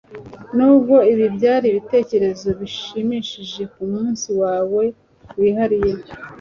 nubwo 0.57 0.95
ibi 1.11 1.25
byari 1.35 1.65
ibitekerezo 1.69 2.47
bishimishije 2.59 3.61
kumunsi 3.73 4.27
wawe 4.41 4.83
wihariye 5.39 5.93